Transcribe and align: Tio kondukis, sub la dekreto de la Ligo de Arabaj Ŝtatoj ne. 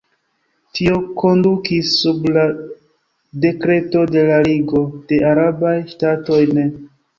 Tio 0.77 0.95
kondukis, 1.23 1.91
sub 1.97 2.25
la 2.39 2.45
dekreto 3.45 4.03
de 4.17 4.25
la 4.31 4.41
Ligo 4.49 4.83
de 5.13 5.23
Arabaj 5.35 5.77
Ŝtatoj 5.95 6.43
ne. 6.61 6.69